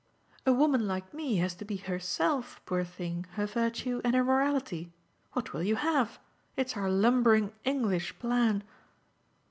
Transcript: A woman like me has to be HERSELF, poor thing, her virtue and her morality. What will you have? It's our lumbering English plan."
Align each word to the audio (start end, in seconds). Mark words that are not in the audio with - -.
A 0.47 0.51
woman 0.51 0.87
like 0.87 1.13
me 1.13 1.35
has 1.35 1.53
to 1.53 1.63
be 1.63 1.75
HERSELF, 1.75 2.59
poor 2.65 2.83
thing, 2.83 3.27
her 3.33 3.45
virtue 3.45 4.01
and 4.03 4.15
her 4.15 4.23
morality. 4.23 4.91
What 5.33 5.53
will 5.53 5.61
you 5.61 5.75
have? 5.75 6.17
It's 6.57 6.75
our 6.75 6.89
lumbering 6.89 7.53
English 7.65 8.17
plan." 8.17 8.63